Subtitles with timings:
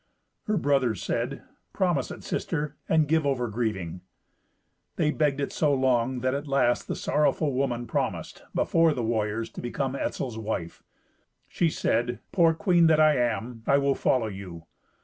[0.45, 1.43] Her brothers said,
[1.73, 4.01] "Promise it, sister, and give over grieving."
[4.95, 9.03] They begged it so long that at the last the sorrowful woman promised, before the
[9.03, 10.81] warriors, to become Etzel's wife.
[11.47, 14.65] She said, "Poor queen that I am, I will follow you!